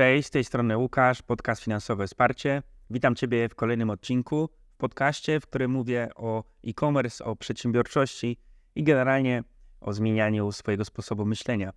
Cześć, 0.00 0.28
z 0.28 0.30
tej 0.30 0.44
strony 0.44 0.78
Łukasz, 0.78 1.22
podcast 1.22 1.62
Finansowe 1.62 2.06
Wsparcie. 2.06 2.62
Witam 2.90 3.14
Ciebie 3.14 3.48
w 3.48 3.54
kolejnym 3.54 3.90
odcinku, 3.90 4.48
w 4.74 4.76
podcaście, 4.76 5.40
w 5.40 5.46
którym 5.46 5.70
mówię 5.70 6.08
o 6.14 6.44
e-commerce, 6.66 7.24
o 7.24 7.36
przedsiębiorczości 7.36 8.36
i 8.74 8.82
generalnie 8.82 9.44
o 9.80 9.92
zmienianiu 9.92 10.52
swojego 10.52 10.84
sposobu 10.84 11.26
myślenia. 11.26 11.72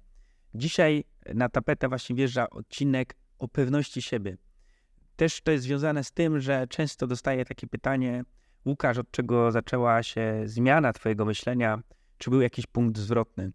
Dzisiaj 0.55 1.03
na 1.33 1.49
tapetę 1.49 1.89
właśnie 1.89 2.15
wjeżdża 2.15 2.49
odcinek 2.49 3.15
o 3.39 3.47
pewności 3.47 4.01
siebie. 4.01 4.37
Też 5.15 5.41
to 5.41 5.51
jest 5.51 5.63
związane 5.63 6.03
z 6.03 6.11
tym, 6.11 6.39
że 6.39 6.67
często 6.67 7.07
dostaję 7.07 7.45
takie 7.45 7.67
pytanie, 7.67 8.23
Łukasz, 8.65 8.97
od 8.97 9.11
czego 9.11 9.51
zaczęła 9.51 10.03
się 10.03 10.41
zmiana 10.45 10.93
Twojego 10.93 11.25
myślenia? 11.25 11.81
Czy 12.17 12.29
był 12.29 12.41
jakiś 12.41 12.67
punkt 12.67 12.97
zwrotny? 12.97 13.51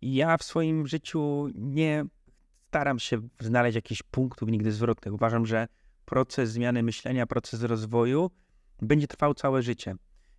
I 0.00 0.14
ja 0.14 0.36
w 0.36 0.42
swoim 0.42 0.86
życiu 0.86 1.48
nie 1.54 2.04
staram 2.70 2.98
się 2.98 3.20
znaleźć 3.40 3.74
jakichś 3.76 4.02
punktów 4.02 4.48
nigdy 4.48 4.72
zwrotnych. 4.72 5.14
Uważam, 5.14 5.46
że 5.46 5.68
proces 6.04 6.50
zmiany 6.50 6.82
myślenia, 6.82 7.26
proces 7.26 7.62
rozwoju 7.62 8.30
będzie 8.82 9.06
trwał 9.06 9.34
całe 9.34 9.62
życie. 9.62 9.94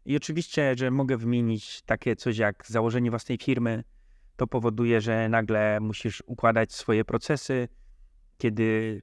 I 0.06 0.16
oczywiście, 0.16 0.76
że 0.78 0.92
mogę 0.92 1.18
wymienić 1.18 1.82
takie 1.82 2.16
coś 2.16 2.38
jak 2.38 2.64
założenie 2.68 3.10
własnej 3.10 3.38
firmy. 3.38 3.84
To 4.36 4.48
powoduje, 4.48 5.02
że 5.02 5.30
nagle 5.30 5.80
musisz 5.80 6.24
układać 6.26 6.74
swoje 6.74 7.06
procesy, 7.06 7.68
kiedy 8.38 9.02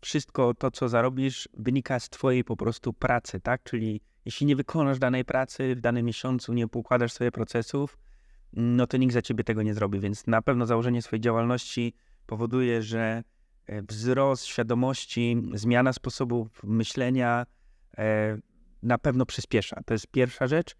wszystko 0.00 0.54
to, 0.54 0.70
co 0.70 0.88
zarobisz, 0.88 1.48
wynika 1.54 2.00
z 2.00 2.08
twojej 2.08 2.44
po 2.44 2.56
prostu 2.56 2.92
pracy, 2.92 3.40
tak? 3.40 3.62
Czyli 3.62 4.00
jeśli 4.24 4.46
nie 4.46 4.56
wykonasz 4.56 4.98
danej 4.98 5.24
pracy 5.24 5.74
w 5.74 5.80
danym 5.80 6.06
miesiącu, 6.06 6.52
nie 6.52 6.68
poukładasz 6.68 7.12
sobie 7.12 7.32
procesów, 7.32 7.98
no 8.52 8.86
to 8.86 8.96
nikt 8.96 9.14
za 9.14 9.22
ciebie 9.22 9.44
tego 9.44 9.62
nie 9.62 9.74
zrobi. 9.74 10.00
Więc 10.00 10.26
na 10.26 10.42
pewno 10.42 10.66
założenie 10.66 11.02
swojej 11.02 11.20
działalności 11.20 11.94
powoduje, 12.26 12.82
że 12.82 13.24
e, 13.66 13.82
wzrost 13.82 14.44
świadomości, 14.44 15.42
zmiana 15.54 15.92
sposobu 15.92 16.48
myślenia 16.62 17.46
e, 17.98 18.38
na 18.82 18.98
pewno 18.98 19.26
przyspiesza. 19.26 19.80
To 19.86 19.94
jest 19.94 20.06
pierwsza 20.06 20.46
rzecz. 20.46 20.76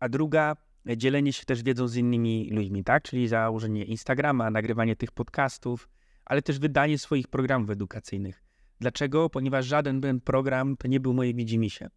A 0.00 0.08
druga, 0.08 0.56
dzielenie 0.96 1.32
się 1.32 1.44
też 1.44 1.62
wiedzą 1.62 1.88
z 1.88 1.96
innymi 1.96 2.50
ludźmi, 2.50 2.84
tak? 2.84 3.02
Czyli 3.02 3.28
założenie 3.28 3.84
Instagrama, 3.84 4.50
nagrywanie 4.50 4.96
tych 4.96 5.12
podcastów, 5.12 5.88
ale 6.24 6.42
też 6.42 6.58
wydanie 6.58 6.98
swoich 6.98 7.28
programów 7.28 7.70
edukacyjnych. 7.70 8.42
Dlaczego? 8.80 9.30
Ponieważ 9.30 9.66
żaden 9.66 10.00
ten 10.00 10.20
program 10.20 10.76
to 10.76 10.88
nie 10.88 11.00
był 11.00 11.14
moje 11.14 11.34
widzimisię. 11.34 11.88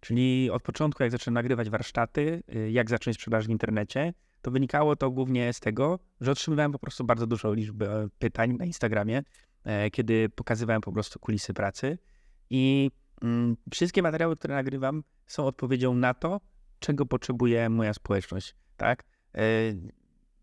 Czyli 0.00 0.50
od 0.50 0.62
początku, 0.62 1.02
jak 1.02 1.12
zacząłem 1.12 1.34
nagrywać 1.34 1.70
warsztaty, 1.70 2.42
jak 2.70 2.90
zacząć 2.90 3.16
sprzedaż 3.16 3.46
w 3.46 3.50
internecie, 3.50 4.14
to 4.42 4.50
wynikało 4.50 4.96
to 4.96 5.10
głównie 5.10 5.52
z 5.52 5.60
tego, 5.60 5.98
że 6.20 6.30
otrzymywałem 6.30 6.72
po 6.72 6.78
prostu 6.78 7.04
bardzo 7.04 7.26
dużo 7.26 7.54
liczby 7.54 7.90
e, 7.90 8.08
pytań 8.18 8.52
na 8.52 8.64
Instagramie, 8.64 9.22
e, 9.64 9.90
kiedy 9.90 10.28
pokazywałem 10.28 10.82
po 10.82 10.92
prostu 10.92 11.18
kulisy 11.18 11.54
pracy. 11.54 11.98
I 12.50 12.90
mm, 13.22 13.56
wszystkie 13.72 14.02
materiały, 14.02 14.36
które 14.36 14.54
nagrywam, 14.54 15.02
są 15.26 15.46
odpowiedzią 15.46 15.94
na 15.94 16.14
to, 16.14 16.40
czego 16.78 17.06
potrzebuje 17.06 17.68
moja 17.68 17.94
społeczność. 17.94 18.54
Tak? 18.76 19.04
E, 19.34 19.40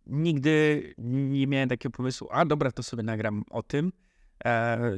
nigdy 0.06 0.84
nie 0.98 1.48
miałem 1.48 1.70
takiego 1.70 1.98
pomysłu, 1.98 2.28
a 2.32 2.46
dobra, 2.46 2.72
to 2.72 2.84
sobie 2.84 3.04
nagram 3.04 3.44
o 3.50 3.64
tym. 3.64 3.92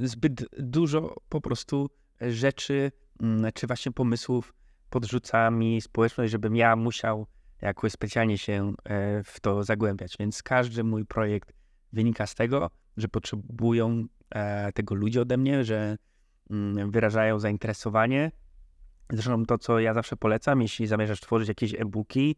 Zbyt 0.03 0.45
dużo 0.59 1.15
po 1.29 1.41
prostu 1.41 1.89
rzeczy, 2.21 2.91
mm, 3.21 3.51
czy 3.53 3.67
właśnie 3.67 3.91
pomysłów 3.91 4.53
podrzuca 4.89 5.51
mi 5.51 5.81
społeczność, 5.81 6.31
żebym 6.31 6.55
ja 6.55 6.75
musiał 6.75 7.27
jakoś 7.61 7.91
specjalnie 7.91 8.37
się 8.37 8.73
e, 8.83 9.23
w 9.23 9.39
to 9.39 9.63
zagłębiać. 9.63 10.15
Więc 10.19 10.43
każdy 10.43 10.83
mój 10.83 11.05
projekt 11.05 11.53
wynika 11.93 12.27
z 12.27 12.35
tego, 12.35 12.69
że 12.97 13.07
potrzebują 13.07 14.05
e, 14.29 14.71
tego 14.71 14.95
ludzie 14.95 15.21
ode 15.21 15.37
mnie, 15.37 15.63
że 15.63 15.97
mm, 16.49 16.91
wyrażają 16.91 17.39
zainteresowanie. 17.39 18.31
Zresztą 19.09 19.45
to, 19.45 19.57
co 19.57 19.79
ja 19.79 19.93
zawsze 19.93 20.17
polecam, 20.17 20.61
jeśli 20.61 20.87
zamierzasz 20.87 21.19
tworzyć 21.21 21.47
jakieś 21.47 21.73
e-booki, 21.73 22.35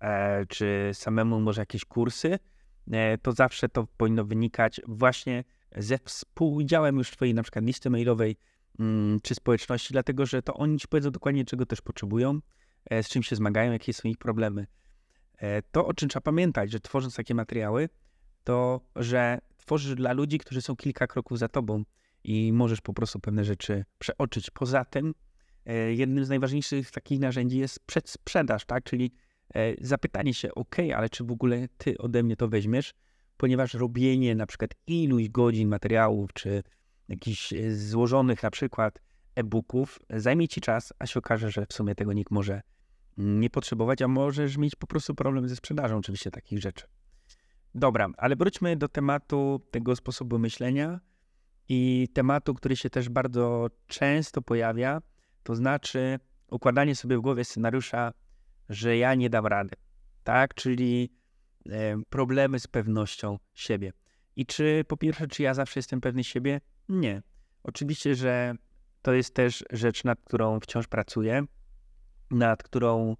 e, 0.00 0.46
czy 0.46 0.90
samemu 0.92 1.40
może 1.40 1.62
jakieś 1.62 1.84
kursy, 1.84 2.38
to 3.22 3.32
zawsze 3.32 3.68
to 3.68 3.86
powinno 3.96 4.24
wynikać 4.24 4.80
właśnie 4.88 5.44
ze 5.76 5.98
współudziałem 5.98 6.96
już 6.96 7.10
twojej 7.10 7.34
na 7.34 7.42
przykład 7.42 7.64
listy 7.64 7.90
mailowej 7.90 8.36
mm, 8.80 9.20
czy 9.22 9.34
społeczności, 9.34 9.92
dlatego 9.92 10.26
że 10.26 10.42
to 10.42 10.54
oni 10.54 10.78
ci 10.78 10.88
powiedzą 10.88 11.10
dokładnie, 11.10 11.44
czego 11.44 11.66
też 11.66 11.80
potrzebują 11.80 12.40
z 13.02 13.08
czym 13.08 13.22
się 13.22 13.36
zmagają, 13.36 13.72
jakie 13.72 13.92
są 13.92 14.08
ich 14.08 14.18
problemy. 14.18 14.66
E, 15.38 15.62
to, 15.62 15.86
o 15.86 15.94
czym 15.94 16.08
trzeba 16.08 16.20
pamiętać, 16.20 16.70
że 16.70 16.80
tworząc 16.80 17.16
takie 17.16 17.34
materiały, 17.34 17.88
to, 18.44 18.80
że 18.96 19.38
tworzysz 19.56 19.94
dla 19.94 20.12
ludzi, 20.12 20.38
którzy 20.38 20.62
są 20.62 20.76
kilka 20.76 21.06
kroków 21.06 21.38
za 21.38 21.48
tobą 21.48 21.84
i 22.24 22.52
możesz 22.52 22.80
po 22.80 22.92
prostu 22.92 23.20
pewne 23.20 23.44
rzeczy 23.44 23.84
przeoczyć. 23.98 24.50
Poza 24.50 24.84
tym, 24.84 25.14
e, 25.66 25.94
jednym 25.94 26.24
z 26.24 26.28
najważniejszych 26.28 26.90
takich 26.90 27.20
narzędzi 27.20 27.58
jest 27.58 27.80
przedsprzedaż, 27.86 28.64
tak? 28.64 28.84
Czyli 28.84 29.12
zapytanie 29.80 30.34
się, 30.34 30.54
ok, 30.54 30.76
ale 30.96 31.08
czy 31.08 31.24
w 31.24 31.30
ogóle 31.30 31.68
ty 31.78 31.98
ode 31.98 32.22
mnie 32.22 32.36
to 32.36 32.48
weźmiesz? 32.48 32.94
Ponieważ 33.36 33.74
robienie 33.74 34.34
na 34.34 34.46
przykład 34.46 34.70
iluś 34.86 35.28
godzin 35.28 35.68
materiałów, 35.68 36.32
czy 36.32 36.62
jakichś 37.08 37.54
złożonych 37.70 38.42
na 38.42 38.50
przykład 38.50 38.98
e-booków 39.34 39.98
zajmie 40.10 40.48
ci 40.48 40.60
czas, 40.60 40.92
a 40.98 41.06
się 41.06 41.18
okaże, 41.18 41.50
że 41.50 41.66
w 41.66 41.72
sumie 41.72 41.94
tego 41.94 42.12
nikt 42.12 42.30
może 42.30 42.62
nie 43.16 43.50
potrzebować, 43.50 44.02
a 44.02 44.08
możesz 44.08 44.56
mieć 44.56 44.76
po 44.76 44.86
prostu 44.86 45.14
problem 45.14 45.48
ze 45.48 45.56
sprzedażą 45.56 45.96
oczywiście 45.98 46.30
takich 46.30 46.60
rzeczy. 46.60 46.86
Dobra, 47.74 48.08
ale 48.16 48.36
wróćmy 48.36 48.76
do 48.76 48.88
tematu 48.88 49.60
tego 49.70 49.96
sposobu 49.96 50.38
myślenia 50.38 51.00
i 51.68 52.08
tematu, 52.14 52.54
który 52.54 52.76
się 52.76 52.90
też 52.90 53.08
bardzo 53.08 53.66
często 53.86 54.42
pojawia, 54.42 55.02
to 55.42 55.54
znaczy 55.54 56.18
układanie 56.50 56.96
sobie 56.96 57.18
w 57.18 57.20
głowie 57.20 57.44
scenariusza, 57.44 58.12
że 58.68 58.96
ja 58.96 59.14
nie 59.14 59.30
dam 59.30 59.46
rady, 59.46 59.76
tak? 60.24 60.54
Czyli 60.54 61.12
e, 61.70 61.96
problemy 62.08 62.60
z 62.60 62.66
pewnością 62.66 63.38
siebie. 63.54 63.92
I 64.36 64.46
czy 64.46 64.84
po 64.88 64.96
pierwsze, 64.96 65.26
czy 65.26 65.42
ja 65.42 65.54
zawsze 65.54 65.78
jestem 65.78 66.00
pewny 66.00 66.24
siebie? 66.24 66.60
Nie. 66.88 67.22
Oczywiście, 67.62 68.14
że 68.14 68.54
to 69.02 69.12
jest 69.12 69.34
też 69.34 69.64
rzecz, 69.70 70.04
nad 70.04 70.20
którą 70.24 70.60
wciąż 70.60 70.86
pracuję, 70.86 71.44
nad 72.30 72.62
którą, 72.62 73.16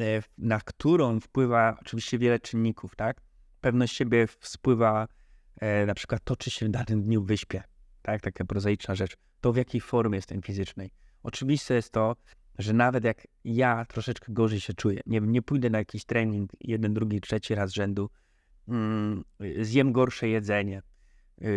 e, 0.00 0.22
na 0.38 0.60
którą 0.60 1.20
wpływa 1.20 1.76
oczywiście 1.80 2.18
wiele 2.18 2.38
czynników, 2.38 2.96
tak? 2.96 3.20
Pewność 3.60 3.96
siebie 3.96 4.26
wpływa 4.26 5.08
e, 5.60 5.86
na 5.86 5.94
przykład 5.94 6.24
to, 6.24 6.36
czy 6.36 6.50
się 6.50 6.66
w 6.66 6.68
danym 6.68 7.02
dniu 7.02 7.22
wyśpię, 7.22 7.62
tak? 8.02 8.20
Taka 8.20 8.44
prozaiczna 8.44 8.94
rzecz. 8.94 9.16
To 9.40 9.52
w 9.52 9.56
jakiej 9.56 9.80
formie 9.80 10.16
jestem 10.16 10.42
fizycznej. 10.42 10.90
Oczywiste 11.22 11.74
jest 11.74 11.92
to, 11.92 12.16
że 12.58 12.72
nawet 12.72 13.04
jak 13.04 13.26
ja 13.44 13.84
troszeczkę 13.84 14.32
gorzej 14.32 14.60
się 14.60 14.74
czuję, 14.74 15.00
nie, 15.06 15.20
nie 15.20 15.42
pójdę 15.42 15.70
na 15.70 15.78
jakiś 15.78 16.04
trening 16.04 16.50
jeden, 16.60 16.94
drugi, 16.94 17.20
trzeci 17.20 17.54
raz 17.54 17.72
rzędu, 17.72 18.10
mm, 18.68 19.24
zjem 19.60 19.92
gorsze 19.92 20.28
jedzenie, 20.28 20.82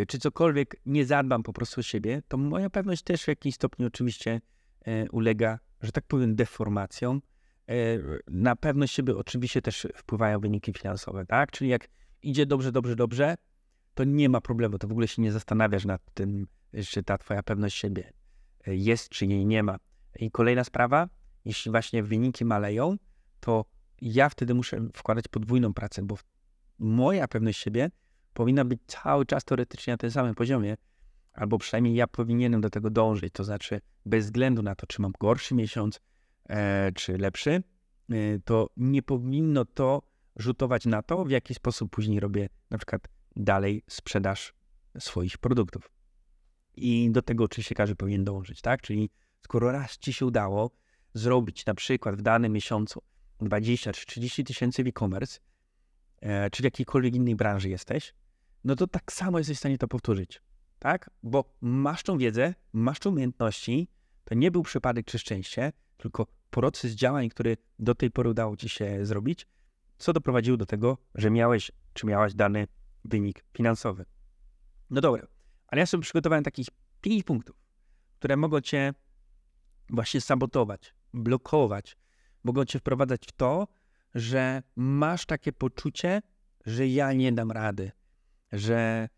czy 0.08 0.20
cokolwiek 0.20 0.76
nie 0.86 1.06
zadbam 1.06 1.44
po 1.44 1.54
prostu 1.54 1.80
o 1.80 1.84
siebie, 1.84 2.22
to 2.28 2.38
moja 2.38 2.70
pewność 2.70 3.04
też 3.04 3.24
w 3.24 3.28
jakimś 3.28 3.56
stopniu 3.56 3.88
oczywiście 3.88 4.42
e, 4.86 5.10
ulega, 5.10 5.60
że 5.82 5.92
tak 5.92 6.06
powiem, 6.08 6.36
deformacjom. 6.36 7.22
E, 7.68 7.74
na 8.28 8.56
pewność 8.56 8.94
siebie 8.94 9.18
oczywiście 9.18 9.62
też 9.62 9.88
wpływają 9.96 10.40
wyniki 10.40 10.74
finansowe, 10.74 11.26
tak? 11.26 11.52
Czyli 11.52 11.70
jak 11.70 11.88
idzie 12.22 12.46
dobrze, 12.46 12.72
dobrze, 12.72 12.96
dobrze, 12.96 13.36
to 13.94 14.04
nie 14.04 14.30
ma 14.30 14.42
problemu, 14.42 14.78
to 14.78 14.88
w 14.88 14.92
ogóle 14.92 15.08
się 15.08 15.22
nie 15.22 15.32
zastanawiasz 15.32 15.86
nad 15.86 16.02
tym, 16.14 16.48
czy 16.88 17.04
ta 17.04 17.18
twoja 17.18 17.44
pewność 17.44 17.78
siebie 17.78 18.14
e, 18.68 18.76
jest, 18.76 19.10
czy 19.10 19.26
jej 19.26 19.46
nie 19.46 19.64
ma. 19.64 19.78
I 20.20 20.32
kolejna 20.32 20.64
sprawa, 20.64 21.10
jeśli 21.46 21.72
właśnie 21.72 22.04
wyniki 22.04 22.46
maleją, 22.46 22.96
to 23.40 23.66
ja 24.02 24.30
wtedy 24.30 24.54
muszę 24.54 24.88
wkładać 24.94 25.28
podwójną 25.28 25.74
pracę, 25.74 26.02
bo 26.02 26.18
moja 26.80 27.28
pewność 27.28 27.60
siebie 27.60 27.90
powinna 28.34 28.66
być 28.66 28.80
cały 28.88 29.26
czas 29.26 29.44
teoretycznie 29.44 29.94
na 29.94 29.98
tym 29.98 30.12
samym 30.12 30.36
poziomie, 30.36 30.78
albo 31.34 31.58
przynajmniej 31.58 31.96
ja 31.96 32.08
powinienem 32.08 32.62
do 32.62 32.70
tego 32.70 32.90
dążyć. 32.90 33.34
To 33.34 33.44
znaczy, 33.44 33.82
bez 34.06 34.26
względu 34.26 34.62
na 34.62 34.76
to, 34.76 34.88
czy 34.88 35.02
mam 35.02 35.12
gorszy 35.20 35.56
miesiąc, 35.56 36.00
e, 36.50 36.92
czy 36.92 37.18
lepszy, 37.18 37.52
e, 37.52 38.14
to 38.46 38.70
nie 38.78 39.02
powinno 39.02 39.66
to 39.66 40.02
rzutować 40.36 40.86
na 40.86 41.02
to, 41.02 41.26
w 41.26 41.30
jaki 41.30 41.54
sposób 41.54 41.92
później 41.92 42.20
robię 42.20 42.50
na 42.70 42.78
przykład 42.78 43.08
dalej 43.36 43.84
sprzedaż 43.90 44.54
swoich 45.00 45.38
produktów. 45.38 45.92
I 46.76 47.12
do 47.12 47.22
tego 47.22 47.44
oczywiście 47.44 47.76
każdy 47.76 47.96
powinien 47.96 48.24
dążyć, 48.24 48.62
tak? 48.62 48.82
Czyli 48.82 49.10
skoro 49.42 49.72
raz 49.72 49.98
ci 49.98 50.14
się 50.14 50.26
udało 50.26 50.72
zrobić 51.14 51.66
na 51.66 51.74
przykład 51.74 52.16
w 52.16 52.22
danym 52.22 52.54
miesiącu 52.54 53.02
20 53.42 53.94
czy 53.94 54.06
30 54.06 54.44
tysięcy 54.44 54.84
w 54.84 54.88
e-commerce, 54.88 55.40
e, 56.22 56.50
czy 56.50 56.62
w 56.62 56.66
jakiejkolwiek 56.66 57.16
innej 57.16 57.36
branży 57.36 57.70
jesteś, 57.70 58.14
no 58.64 58.76
to 58.76 58.88
tak 58.88 59.12
samo 59.12 59.38
jesteś 59.38 59.58
w 59.58 59.60
stanie 59.60 59.78
to 59.78 59.88
powtórzyć. 59.88 60.42
Tak? 60.80 61.10
Bo 61.24 61.56
masz 61.62 62.04
tą 62.04 62.18
wiedzę, 62.18 62.54
masz 62.74 63.00
tą 63.00 63.10
umiejętności, 63.10 63.88
to 64.24 64.36
nie 64.36 64.52
był 64.52 64.64
przypadek 64.64 65.06
czy 65.06 65.20
szczęście, 65.20 65.72
tylko 65.98 66.28
proces 66.50 66.92
działań, 66.92 67.30
który 67.30 67.58
do 67.80 67.96
tej 67.96 68.12
pory 68.12 68.30
udało 68.30 68.58
ci 68.58 68.70
się 68.70 69.06
zrobić, 69.06 69.48
co 69.98 70.14
doprowadziło 70.14 70.58
do 70.58 70.66
tego, 70.66 70.98
że 71.16 71.30
miałeś 71.30 71.72
czy 71.94 72.06
miałaś 72.06 72.34
dany 72.34 72.68
wynik 73.06 73.44
finansowy. 73.54 74.06
No 74.90 75.02
dobra, 75.02 75.28
Ale 75.68 75.80
ja 75.80 75.86
sobie 75.86 76.02
przygotowałem 76.02 76.44
takich 76.44 76.68
pięć 77.02 77.24
punktów, 77.24 77.56
które 78.16 78.38
mogą 78.38 78.62
cię 78.62 78.94
właśnie 79.90 80.22
sabotować, 80.22 80.94
blokować, 81.14 81.98
mogą 82.44 82.66
cię 82.66 82.80
wprowadzać 82.80 83.22
w 83.28 83.32
to, 83.32 83.68
że 84.16 84.64
masz 84.76 85.26
takie 85.26 85.54
poczucie, 85.54 86.22
że 86.66 86.88
ja 86.88 87.14
nie 87.14 87.32
dam 87.32 87.52
rady, 87.52 87.92
że 88.52 89.10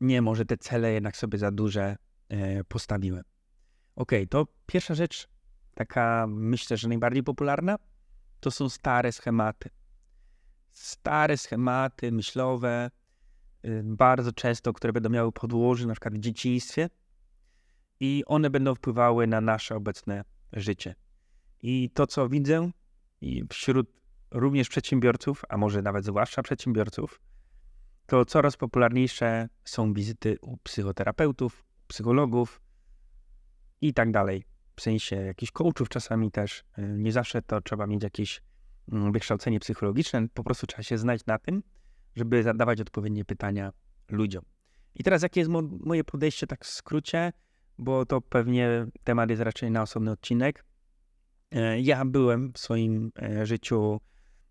nie, 0.00 0.22
może 0.22 0.44
te 0.44 0.56
cele 0.56 0.92
jednak 0.92 1.16
sobie 1.16 1.38
za 1.38 1.50
duże 1.50 1.96
e, 2.28 2.64
postawiłem. 2.64 3.24
Ok, 3.96 4.12
to 4.30 4.46
pierwsza 4.66 4.94
rzecz, 4.94 5.28
taka 5.74 6.26
myślę, 6.28 6.76
że 6.76 6.88
najbardziej 6.88 7.22
popularna, 7.22 7.76
to 8.40 8.50
są 8.50 8.68
stare 8.68 9.12
schematy. 9.12 9.70
Stare 10.70 11.36
schematy 11.36 12.12
myślowe, 12.12 12.90
y, 13.64 13.82
bardzo 13.84 14.32
często, 14.32 14.72
które 14.72 14.92
będą 14.92 15.10
miały 15.10 15.32
podłoże 15.32 15.86
na 15.86 15.94
przykład 15.94 16.14
w 16.14 16.18
dzieciństwie 16.18 16.90
i 18.00 18.22
one 18.26 18.50
będą 18.50 18.74
wpływały 18.74 19.26
na 19.26 19.40
nasze 19.40 19.76
obecne 19.76 20.24
życie. 20.52 20.94
I 21.62 21.90
to, 21.90 22.06
co 22.06 22.28
widzę 22.28 22.70
i 23.20 23.44
wśród 23.50 23.92
również 24.30 24.68
przedsiębiorców, 24.68 25.44
a 25.48 25.56
może 25.56 25.82
nawet 25.82 26.04
zwłaszcza 26.04 26.42
przedsiębiorców, 26.42 27.20
to 28.12 28.24
coraz 28.24 28.56
popularniejsze 28.56 29.48
są 29.64 29.94
wizyty 29.94 30.36
u 30.40 30.56
psychoterapeutów, 30.56 31.64
psychologów 31.86 32.60
i 33.80 33.94
tak 33.94 34.10
dalej. 34.10 34.44
W 34.76 34.80
sensie 34.80 35.16
jakichś 35.16 35.52
coachów 35.52 35.88
czasami 35.88 36.30
też. 36.30 36.64
Y, 36.78 36.82
nie 36.98 37.12
zawsze 37.12 37.42
to 37.42 37.60
trzeba 37.60 37.86
mieć 37.86 38.02
jakieś 38.02 38.42
mm, 38.92 39.12
wykształcenie 39.12 39.60
psychologiczne, 39.60 40.28
po 40.34 40.44
prostu 40.44 40.66
trzeba 40.66 40.82
się 40.82 40.98
znać 40.98 41.26
na 41.26 41.38
tym, 41.38 41.62
żeby 42.16 42.42
zadawać 42.42 42.80
odpowiednie 42.80 43.24
pytania 43.24 43.72
ludziom. 44.08 44.44
I 44.94 45.04
teraz 45.04 45.22
jakie 45.22 45.40
jest 45.40 45.50
mo 45.50 45.62
moje 45.62 46.04
podejście 46.04 46.46
tak 46.46 46.64
w 46.64 46.70
skrócie, 46.70 47.32
bo 47.78 48.06
to 48.06 48.20
pewnie 48.20 48.86
temat 49.04 49.30
jest 49.30 49.42
raczej 49.42 49.70
na 49.70 49.82
osobny 49.82 50.10
odcinek. 50.10 50.64
E, 51.50 51.80
ja 51.80 52.04
byłem 52.04 52.52
w 52.52 52.58
swoim 52.58 53.12
e, 53.22 53.46
życiu 53.46 54.00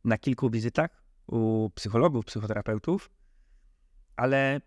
na 0.03 0.17
kilku 0.17 0.49
wizytach 0.49 1.03
u 1.27 1.69
psychologów, 1.75 2.25
psychoterapeutów, 2.25 3.09
ale 4.15 4.55
e, 4.55 4.59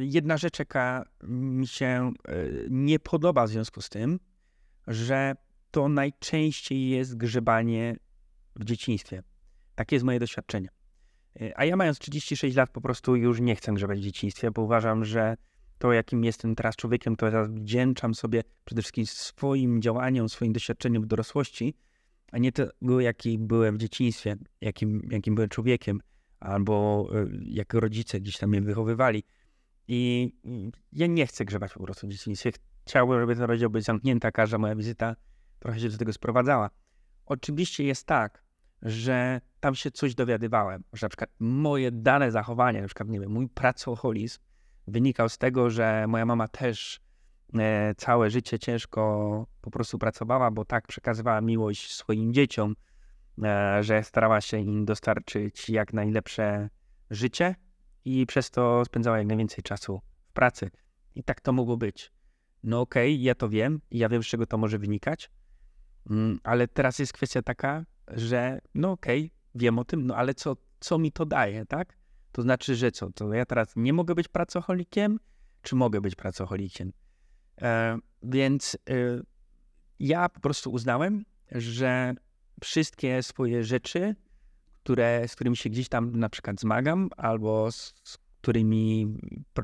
jedna 0.00 0.36
rzecz, 0.36 0.58
jaka 0.58 1.04
mi 1.22 1.66
się 1.66 2.12
nie 2.70 2.98
podoba 2.98 3.46
w 3.46 3.48
związku 3.48 3.82
z 3.82 3.88
tym, 3.88 4.20
że 4.86 5.34
to 5.70 5.88
najczęściej 5.88 6.88
jest 6.88 7.16
grzebanie 7.16 7.96
w 8.56 8.64
dzieciństwie. 8.64 9.22
Takie 9.74 9.96
jest 9.96 10.04
moje 10.04 10.18
doświadczenie. 10.18 10.68
A 11.54 11.64
ja 11.64 11.76
mając 11.76 11.98
36 11.98 12.56
lat 12.56 12.70
po 12.70 12.80
prostu 12.80 13.16
już 13.16 13.40
nie 13.40 13.56
chcę 13.56 13.72
grzebać 13.72 13.98
w 13.98 14.02
dzieciństwie, 14.02 14.50
bo 14.50 14.62
uważam, 14.62 15.04
że 15.04 15.36
to, 15.78 15.92
jakim 15.92 16.24
jestem 16.24 16.54
teraz 16.54 16.76
człowiekiem, 16.76 17.16
to 17.16 17.30
ja 17.30 17.44
wdzięczam 17.44 18.14
sobie 18.14 18.42
przede 18.64 18.82
wszystkim 18.82 19.06
swoim 19.06 19.82
działaniom, 19.82 20.28
swoim 20.28 20.52
doświadczeniem 20.52 21.02
w 21.02 21.06
dorosłości, 21.06 21.74
a 22.32 22.38
nie 22.38 22.52
tego, 22.52 23.00
jaki 23.00 23.38
byłem 23.38 23.76
w 23.76 23.80
dzieciństwie, 23.80 24.36
jakim, 24.60 25.08
jakim 25.10 25.34
byłem 25.34 25.48
człowiekiem, 25.48 26.00
albo 26.42 27.08
e, 27.14 27.26
jak 27.44 27.74
rodzice 27.74 28.20
gdzieś 28.20 28.38
tam 28.38 28.50
mnie 28.50 28.62
wychowywali. 28.62 29.24
I 29.88 30.32
ja 30.92 31.06
nie 31.06 31.26
chcę 31.26 31.44
grzebać 31.44 31.72
po 31.72 31.82
prostu 31.82 32.06
w 32.06 32.10
dzieciństwie. 32.10 32.52
Chciałbym, 32.86 33.20
żeby 33.20 33.36
ten 33.36 33.44
rozdział 33.44 33.70
był 33.70 33.80
zamknięty, 33.80 34.32
każda 34.32 34.58
moja 34.58 34.74
wizyta 34.74 35.16
trochę 35.58 35.80
się 35.80 35.88
do 35.88 35.98
tego 35.98 36.12
sprowadzała. 36.12 36.70
Oczywiście 37.26 37.84
jest 37.84 38.06
tak, 38.06 38.44
że 38.82 39.40
tam 39.60 39.74
się 39.74 39.90
coś 39.90 40.14
dowiadywałem, 40.14 40.84
że 40.92 41.04
na 41.04 41.08
przykład 41.08 41.30
moje 41.38 41.90
dane 41.90 42.30
zachowanie, 42.30 42.80
na 42.80 42.86
przykład, 42.86 43.08
nie 43.08 43.20
wiem, 43.20 43.30
mój 43.30 43.48
pracoholizm 43.48 44.38
wynikał 44.86 45.28
z 45.28 45.38
tego, 45.38 45.70
że 45.70 46.04
moja 46.08 46.26
mama 46.26 46.48
też 46.48 47.00
E, 47.58 47.94
całe 47.96 48.30
życie 48.30 48.58
ciężko 48.58 49.46
po 49.60 49.70
prostu 49.70 49.98
pracowała, 49.98 50.50
bo 50.50 50.64
tak 50.64 50.86
przekazywała 50.86 51.40
miłość 51.40 51.94
swoim 51.94 52.32
dzieciom, 52.32 52.76
że 53.80 54.02
starała 54.04 54.40
się 54.40 54.58
im 54.58 54.84
dostarczyć 54.84 55.70
jak 55.70 55.92
najlepsze 55.92 56.68
życie 57.10 57.54
i 58.04 58.26
przez 58.26 58.50
to 58.50 58.84
spędzała 58.84 59.18
jak 59.18 59.26
najwięcej 59.26 59.62
czasu 59.62 60.00
w 60.28 60.32
pracy. 60.32 60.70
I 61.14 61.24
tak 61.24 61.40
to 61.40 61.52
mogło 61.52 61.76
być. 61.76 62.12
No 62.62 62.80
okej, 62.80 63.14
okay, 63.14 63.22
ja 63.24 63.34
to 63.34 63.48
wiem 63.48 63.80
ja 63.90 64.08
wiem, 64.08 64.22
z 64.22 64.26
czego 64.26 64.46
to 64.46 64.58
może 64.58 64.78
wynikać, 64.78 65.30
mm, 66.10 66.38
ale 66.44 66.68
teraz 66.68 66.98
jest 66.98 67.12
kwestia 67.12 67.42
taka, 67.42 67.84
że 68.08 68.60
no 68.74 68.92
okej, 68.92 69.20
okay, 69.20 69.30
wiem 69.54 69.78
o 69.78 69.84
tym, 69.84 70.06
no 70.06 70.16
ale 70.16 70.34
co, 70.34 70.56
co 70.80 70.98
mi 70.98 71.12
to 71.12 71.26
daje, 71.26 71.66
tak? 71.66 71.96
To 72.32 72.42
znaczy, 72.42 72.76
że 72.76 72.92
co, 72.92 73.10
to 73.10 73.32
ja 73.32 73.46
teraz 73.46 73.72
nie 73.76 73.92
mogę 73.92 74.14
być 74.14 74.28
pracocholikiem, 74.28 75.18
czy 75.62 75.76
mogę 75.76 76.00
być 76.00 76.14
pracocholikiem? 76.14 76.92
E, 77.62 77.98
więc 78.22 78.78
e, 78.90 78.94
ja 79.98 80.28
po 80.28 80.40
prostu 80.40 80.72
uznałem, 80.72 81.24
że 81.52 82.14
wszystkie 82.62 83.22
swoje 83.22 83.64
rzeczy, 83.64 84.14
które, 84.82 85.28
z 85.28 85.34
którymi 85.34 85.56
się 85.56 85.70
gdzieś 85.70 85.88
tam 85.88 86.16
na 86.16 86.28
przykład 86.28 86.60
zmagam, 86.60 87.10
albo 87.16 87.72
z, 87.72 87.94
z 88.04 88.18
którymi, 88.40 89.16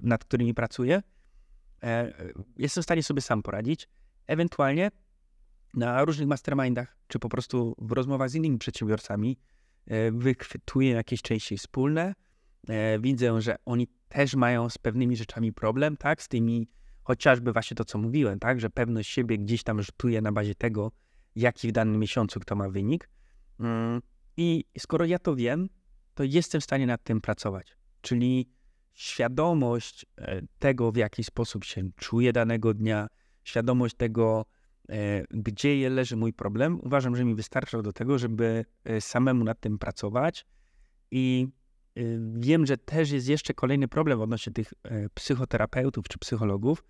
nad 0.03 0.25
którymi 0.25 0.55
pracuję, 0.55 1.03
e, 1.83 2.13
jestem 2.57 2.83
w 2.83 2.85
stanie 2.85 3.03
sobie 3.03 3.21
sam 3.21 3.43
poradzić. 3.43 3.89
Ewentualnie 4.27 4.91
na 5.75 6.05
różnych 6.05 6.29
mastermindach, 6.29 6.97
czy 7.09 7.19
po 7.19 7.29
prostu 7.29 7.75
w 7.79 7.93
rozmowach 7.93 8.31
z 8.31 8.35
innymi 8.35 8.59
przedsiębiorcami 8.59 9.39
wychwytuję 10.13 10.91
jakieś 10.91 11.23
części 11.23 11.59
wspólne. 11.59 12.15
Widzę, 13.01 13.41
że 13.41 13.57
oni 13.65 13.89
też 14.09 14.35
mają 14.35 14.69
z 14.69 14.79
pewnymi 14.79 15.17
rzeczami 15.17 15.53
problem, 15.53 15.97
tak, 15.97 16.23
z 16.23 16.29
tymi 16.29 16.69
chociażby 17.03 17.53
właśnie 17.53 17.75
to, 17.75 17.85
co 17.85 17.99
mówiłem, 17.99 18.39
tak, 18.39 18.61
że 18.61 18.71
pewność 18.71 19.11
siebie 19.11 19.39
gdzieś 19.39 19.63
tam 19.63 19.83
rzutuje 19.83 20.23
na 20.23 20.33
bazie 20.33 20.55
tego, 20.55 20.93
jaki 21.41 21.69
w 21.69 21.73
danym 21.73 21.99
miesiącu 21.99 22.41
kto 22.41 22.57
ma 22.57 22.69
wynik. 22.69 23.09
Mm, 23.61 24.03
I 24.37 24.65
skoro 24.79 25.05
ja 25.05 25.19
to 25.19 25.37
wiem, 25.37 25.69
to 26.15 26.25
jestem 26.25 26.61
w 26.61 26.65
stanie 26.65 26.87
nad 26.87 27.05
tym 27.05 27.21
pracować. 27.21 27.77
Czyli 28.01 28.49
świadomość 28.95 30.07
e, 30.19 30.43
tego, 30.59 30.93
w 30.93 30.97
jaki 30.97 31.25
sposób 31.25 31.65
się 31.65 31.91
czuję 31.97 32.33
danego 32.33 32.75
dnia, 32.75 33.09
świadomość 33.45 33.95
tego, 33.95 34.45
e, 34.89 35.25
gdzie 35.31 35.91
leży 35.91 36.17
mój 36.17 36.33
problem, 36.33 36.81
uważam, 36.83 37.17
że 37.17 37.25
mi 37.25 37.35
wystarcza 37.35 37.83
do 37.83 37.93
tego, 37.93 38.19
żeby 38.19 38.65
e, 38.85 39.01
samemu 39.01 39.45
nad 39.45 39.61
tym 39.61 39.79
pracować. 39.79 40.47
I 41.11 41.49
wiem, 42.35 42.67
że 42.67 42.77
też 42.77 43.11
jest 43.11 43.29
jeszcze 43.29 43.55
kolejny 43.55 43.89
problem 43.89 44.21
odnośnie 44.21 44.53
tych 44.53 44.73
psychoterapeutów 45.15 46.09
czy 46.09 46.19
psychologów, 46.19 46.85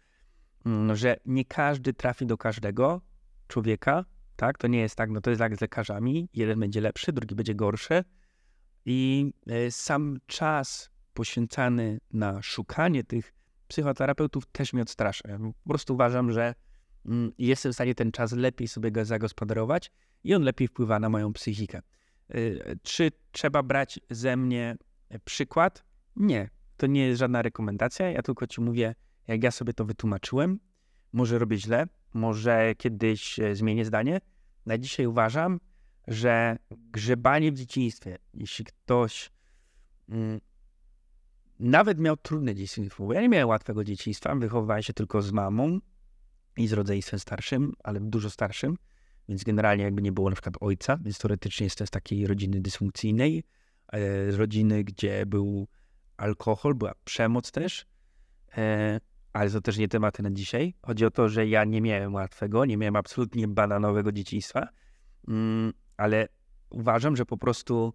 Mm, 0.68 0.96
że 0.96 1.16
nie 1.26 1.44
każdy 1.44 1.92
trafi 1.92 2.26
do 2.26 2.36
każdego 2.36 3.00
człowieka, 3.48 4.04
tak? 4.38 4.58
To 4.58 4.66
nie 4.66 4.80
jest 4.80 4.96
tak, 4.96 5.10
no 5.10 5.20
to 5.20 5.30
jest 5.30 5.40
jak 5.40 5.56
z 5.56 5.60
lekarzami. 5.60 6.28
Jeden 6.34 6.60
będzie 6.60 6.80
lepszy, 6.80 7.12
drugi 7.12 7.34
będzie 7.34 7.54
gorszy. 7.54 8.04
I 8.84 9.30
e, 9.46 9.70
sam 9.70 10.18
czas 10.26 10.90
poświęcany 11.14 11.98
na 12.12 12.42
szukanie 12.42 13.04
tych 13.04 13.34
psychoterapeutów 13.68 14.46
też 14.46 14.72
mnie 14.72 14.82
odstrasza. 14.82 15.28
Po 15.64 15.68
prostu 15.68 15.94
uważam, 15.94 16.32
że 16.32 16.54
mm, 17.06 17.32
jestem 17.38 17.72
w 17.72 17.74
stanie 17.74 17.94
ten 17.94 18.12
czas 18.12 18.32
lepiej 18.32 18.68
sobie 18.68 18.90
go 18.90 19.04
zagospodarować 19.04 19.92
i 20.24 20.34
on 20.34 20.42
lepiej 20.42 20.68
wpływa 20.68 20.98
na 20.98 21.08
moją 21.08 21.32
psychikę. 21.32 21.78
E, 21.78 22.40
czy 22.82 23.10
trzeba 23.32 23.62
brać 23.62 24.00
ze 24.10 24.36
mnie 24.36 24.76
przykład? 25.24 25.84
Nie, 26.16 26.50
to 26.76 26.86
nie 26.86 27.06
jest 27.06 27.18
żadna 27.18 27.42
rekomendacja. 27.42 28.10
Ja 28.10 28.22
tylko 28.22 28.46
ci 28.46 28.60
mówię, 28.60 28.94
jak 29.26 29.42
ja 29.42 29.50
sobie 29.50 29.72
to 29.72 29.84
wytłumaczyłem, 29.84 30.58
może 31.12 31.38
robię 31.38 31.56
źle, 31.56 31.86
może 32.14 32.74
kiedyś 32.78 33.38
e, 33.38 33.54
zmienię 33.54 33.84
zdanie. 33.84 34.20
Na 34.66 34.78
dzisiaj 34.78 35.06
uważam, 35.06 35.60
że 36.08 36.56
grzebanie 36.70 37.52
w 37.52 37.54
dzieciństwie, 37.54 38.18
jeśli 38.34 38.64
ktoś 38.64 39.30
mm, 40.08 40.40
nawet 41.58 41.98
miał 41.98 42.16
trudne 42.16 42.54
dzieciństwo, 42.54 43.06
bo 43.06 43.12
ja 43.12 43.20
nie 43.20 43.28
miałem 43.28 43.48
łatwego 43.48 43.84
dzieciństwa, 43.84 44.34
wychowywałem 44.34 44.82
się 44.82 44.92
tylko 44.92 45.22
z 45.22 45.32
mamą 45.32 45.78
i 46.56 46.68
z 46.68 46.72
rodzeństwem 46.72 47.20
starszym, 47.20 47.72
ale 47.84 48.00
dużo 48.00 48.30
starszym, 48.30 48.76
więc 49.28 49.44
generalnie 49.44 49.84
jakby 49.84 50.02
nie 50.02 50.12
było 50.12 50.30
na 50.30 50.36
przykład 50.36 50.54
ojca, 50.60 50.96
więc 50.96 51.18
teoretycznie 51.18 51.64
jestem 51.64 51.86
z 51.86 51.90
takiej 51.90 52.26
rodziny 52.26 52.60
dysfunkcyjnej, 52.60 53.44
e, 53.92 54.30
rodziny, 54.30 54.84
gdzie 54.84 55.26
był 55.26 55.68
alkohol, 56.16 56.74
była 56.74 56.92
przemoc 57.04 57.50
też, 57.50 57.86
e, 58.56 59.00
ale 59.32 59.50
to 59.50 59.60
też 59.60 59.78
nie 59.78 59.88
tematy 59.88 60.22
na 60.22 60.30
dzisiaj. 60.30 60.74
Chodzi 60.82 61.04
o 61.04 61.10
to, 61.10 61.28
że 61.28 61.46
ja 61.46 61.64
nie 61.64 61.80
miałem 61.80 62.14
łatwego, 62.14 62.64
nie 62.64 62.76
miałem 62.76 62.96
absolutnie 62.96 63.48
bananowego 63.48 64.12
dzieciństwa, 64.12 64.68
mm, 65.28 65.72
ale 65.96 66.28
uważam, 66.70 67.16
że 67.16 67.26
po 67.26 67.36
prostu 67.36 67.94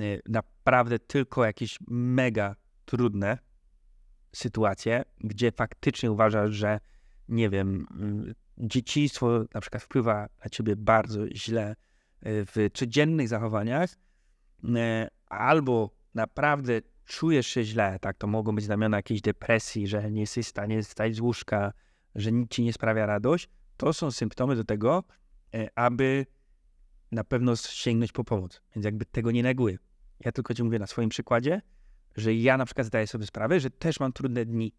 y, 0.00 0.22
naprawdę 0.28 0.98
tylko 0.98 1.44
jakieś 1.44 1.78
mega 1.88 2.56
trudne 2.84 3.38
sytuacje, 4.32 5.02
gdzie 5.18 5.52
faktycznie 5.52 6.12
uważasz, 6.12 6.54
że 6.54 6.80
nie 7.28 7.50
wiem, 7.50 7.86
y, 8.28 8.34
dzieciństwo 8.58 9.44
na 9.54 9.60
przykład 9.60 9.82
wpływa 9.82 10.28
na 10.44 10.50
ciebie 10.50 10.76
bardzo 10.76 11.28
źle 11.34 11.70
y, 11.70 11.74
w 12.24 12.70
codziennych 12.74 13.28
zachowaniach, 13.28 13.90
albo 15.28 15.90
naprawdę 16.14 16.80
czujesz 17.06 17.46
się 17.46 17.64
źle, 17.64 17.98
tak, 18.00 18.18
to 18.18 18.26
mogą 18.26 18.54
być 18.54 18.64
znamiona 18.64 18.96
jakiejś 18.96 19.20
depresji, 19.20 19.86
że 19.86 20.10
nie 20.10 20.20
jesteś 20.20 20.46
w 20.46 20.48
stanie 20.48 20.82
wstać 20.82 21.16
z 21.16 21.20
łóżka, 21.20 21.72
że 22.14 22.32
nic 22.32 22.50
ci 22.50 22.62
nie 22.62 22.72
sprawia 22.72 23.06
radość, 23.06 23.48
to 23.76 23.92
są 23.92 24.10
symptomy 24.10 24.56
do 24.56 24.64
tego, 24.64 25.04
e, 25.54 25.68
aby 25.78 26.26
na 27.12 27.24
pewno 27.24 27.56
sięgnąć 27.56 28.12
po 28.12 28.24
pomoc. 28.24 28.62
Więc 28.74 28.84
jakby 28.84 29.04
tego 29.04 29.30
nie 29.30 29.42
neguję. 29.42 29.78
Ja 30.20 30.32
tylko 30.32 30.54
ci 30.54 30.62
mówię 30.64 30.78
na 30.78 30.86
swoim 30.86 31.08
przykładzie, 31.08 31.62
że 32.16 32.34
ja 32.34 32.56
na 32.56 32.64
przykład 32.64 32.86
zdaję 32.86 33.06
sobie 33.06 33.26
sprawę, 33.26 33.60
że 33.60 33.70
też 33.70 34.00
mam 34.00 34.12
trudne 34.12 34.44
dni. 34.44 34.72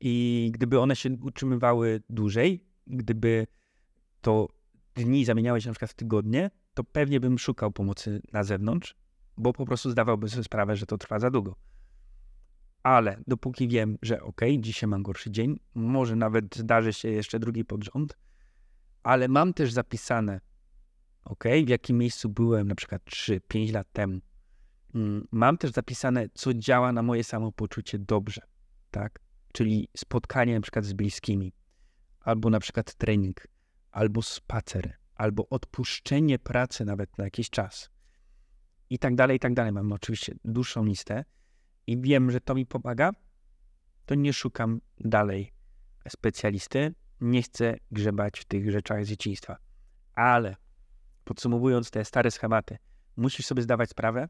I 0.00 0.50
gdyby 0.54 0.80
one 0.80 0.96
się 0.96 1.10
utrzymywały 1.22 2.02
dłużej, 2.10 2.64
gdyby 2.86 3.46
to 4.20 4.48
dni 4.94 5.24
zamieniały 5.24 5.60
się 5.60 5.68
na 5.68 5.72
przykład 5.72 5.90
w 5.90 5.94
tygodnie, 5.94 6.50
to 6.74 6.84
pewnie 6.84 7.20
bym 7.20 7.38
szukał 7.38 7.72
pomocy 7.72 8.20
na 8.32 8.44
zewnątrz, 8.44 8.94
bo 9.38 9.52
po 9.52 9.66
prostu 9.66 9.90
zdawałbym 9.90 10.28
sobie 10.28 10.44
sprawę, 10.44 10.76
że 10.76 10.86
to 10.86 10.98
trwa 10.98 11.18
za 11.18 11.30
długo. 11.30 11.56
Ale 12.82 13.20
dopóki 13.26 13.68
wiem, 13.68 13.98
że 14.02 14.22
ok, 14.22 14.40
dzisiaj 14.58 14.88
mam 14.88 15.02
gorszy 15.02 15.30
dzień, 15.30 15.60
może 15.74 16.16
nawet 16.16 16.56
zdarzy 16.56 16.92
się 16.92 17.08
jeszcze 17.08 17.38
drugi 17.38 17.64
pod 17.64 17.84
rząd, 17.84 18.18
ale 19.02 19.28
mam 19.28 19.54
też 19.54 19.72
zapisane, 19.72 20.40
ok, 21.24 21.44
w 21.64 21.68
jakim 21.68 21.98
miejscu 21.98 22.28
byłem 22.28 22.68
na 22.68 22.74
przykład 22.74 23.02
3-5 23.04 23.72
lat 23.72 23.92
temu. 23.92 24.20
Mm, 24.94 25.28
mam 25.32 25.58
też 25.58 25.70
zapisane, 25.70 26.26
co 26.34 26.54
działa 26.54 26.92
na 26.92 27.02
moje 27.02 27.24
samopoczucie 27.24 27.98
dobrze, 27.98 28.40
tak? 28.90 29.20
Czyli 29.52 29.88
spotkanie 29.96 30.54
na 30.54 30.60
przykład 30.60 30.84
z 30.84 30.92
bliskimi, 30.92 31.52
albo 32.20 32.50
na 32.50 32.60
przykład 32.60 32.94
trening, 32.94 33.46
albo 33.90 34.22
spacer, 34.22 34.96
albo 35.14 35.48
odpuszczenie 35.48 36.38
pracy 36.38 36.84
nawet 36.84 37.18
na 37.18 37.24
jakiś 37.24 37.50
czas 37.50 37.90
i 38.90 38.98
tak 38.98 39.14
dalej, 39.14 39.36
i 39.36 39.40
tak 39.40 39.54
dalej. 39.54 39.72
Mam 39.72 39.92
oczywiście 39.92 40.34
dłuższą 40.44 40.84
listę 40.84 41.24
i 41.86 42.00
wiem, 42.00 42.30
że 42.30 42.40
to 42.40 42.54
mi 42.54 42.66
pomaga, 42.66 43.10
to 44.06 44.14
nie 44.14 44.32
szukam 44.32 44.80
dalej 45.00 45.52
specjalisty, 46.08 46.94
nie 47.20 47.42
chcę 47.42 47.76
grzebać 47.90 48.40
w 48.40 48.44
tych 48.44 48.70
rzeczach 48.70 49.04
z 49.04 49.08
dzieciństwa. 49.08 49.56
Ale 50.14 50.56
podsumowując 51.24 51.90
te 51.90 52.04
stare 52.04 52.30
schematy, 52.30 52.78
musisz 53.16 53.46
sobie 53.46 53.62
zdawać 53.62 53.90
sprawę, 53.90 54.28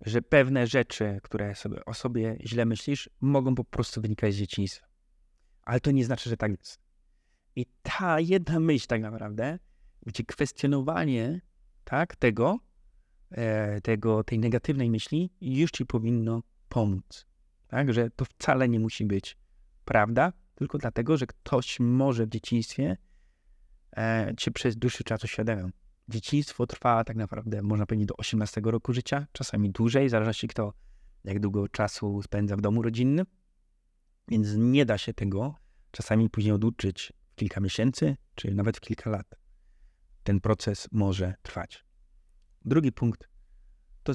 że 0.00 0.22
pewne 0.22 0.66
rzeczy, 0.66 1.18
które 1.22 1.54
sobie, 1.54 1.84
o 1.84 1.94
sobie 1.94 2.36
źle 2.40 2.64
myślisz, 2.64 3.10
mogą 3.20 3.54
po 3.54 3.64
prostu 3.64 4.00
wynikać 4.00 4.34
z 4.34 4.36
dzieciństwa. 4.36 4.86
Ale 5.62 5.80
to 5.80 5.90
nie 5.90 6.04
znaczy, 6.04 6.30
że 6.30 6.36
tak 6.36 6.50
jest. 6.50 6.80
I 7.56 7.66
ta 7.82 8.20
jedna 8.20 8.60
myśl 8.60 8.86
tak 8.86 9.02
naprawdę, 9.02 9.58
gdzie 10.06 10.24
kwestionowanie 10.24 11.40
tak, 11.84 12.16
tego, 12.16 12.58
tego, 13.82 14.24
tej 14.24 14.38
negatywnej 14.38 14.90
myśli 14.90 15.30
już 15.40 15.70
ci 15.70 15.86
powinno 15.86 16.42
pomóc. 16.68 17.26
Tak, 17.68 17.92
że 17.92 18.10
to 18.10 18.24
wcale 18.24 18.68
nie 18.68 18.80
musi 18.80 19.04
być 19.04 19.36
prawda, 19.84 20.32
tylko 20.54 20.78
dlatego, 20.78 21.16
że 21.16 21.26
ktoś 21.26 21.80
może 21.80 22.26
w 22.26 22.28
dzieciństwie 22.28 22.96
e, 23.96 24.32
cię 24.38 24.50
przez 24.50 24.76
dłuższy 24.76 25.04
czas 25.04 25.24
uświadamiał. 25.24 25.70
Dzieciństwo 26.08 26.66
trwa 26.66 27.04
tak 27.04 27.16
naprawdę, 27.16 27.62
można 27.62 27.86
powiedzieć, 27.86 28.08
do 28.08 28.16
18 28.16 28.60
roku 28.64 28.92
życia, 28.92 29.26
czasami 29.32 29.70
dłużej, 29.70 30.08
zależy 30.08 30.34
się 30.34 30.48
kto 30.48 30.72
jak 31.24 31.40
długo 31.40 31.68
czasu 31.68 32.22
spędza 32.22 32.56
w 32.56 32.60
domu 32.60 32.82
rodzinnym, 32.82 33.26
więc 34.28 34.48
nie 34.56 34.86
da 34.86 34.98
się 34.98 35.14
tego 35.14 35.54
czasami 35.90 36.30
później 36.30 36.52
oduczyć 36.54 37.12
w 37.26 37.34
kilka 37.34 37.60
miesięcy, 37.60 38.16
czy 38.34 38.54
nawet 38.54 38.76
w 38.76 38.80
kilka 38.80 39.10
lat. 39.10 39.34
Ten 40.22 40.40
proces 40.40 40.88
może 40.92 41.34
trwać. 41.42 41.84
Drugi 42.64 42.92
punkt 42.92 43.28
to 44.02 44.12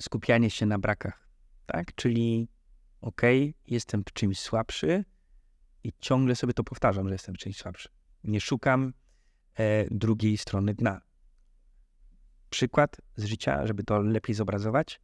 skupianie 0.00 0.50
się 0.50 0.66
na 0.66 0.78
brakach, 0.78 1.28
tak? 1.66 1.94
Czyli 1.94 2.48
ok, 3.00 3.22
jestem 3.66 4.02
w 4.06 4.12
czymś 4.12 4.40
słabszy 4.40 5.04
i 5.84 5.92
ciągle 6.00 6.36
sobie 6.36 6.52
to 6.52 6.64
powtarzam, 6.64 7.08
że 7.08 7.14
jestem 7.14 7.34
w 7.34 7.38
czymś 7.38 7.56
słabszy. 7.56 7.88
Nie 8.24 8.40
szukam 8.40 8.92
e, 9.54 9.84
drugiej 9.90 10.38
strony 10.38 10.74
dna. 10.74 11.00
Przykład 12.50 12.96
z 13.16 13.24
życia, 13.24 13.66
żeby 13.66 13.84
to 13.84 14.02
lepiej 14.02 14.34
zobrazować. 14.34 15.00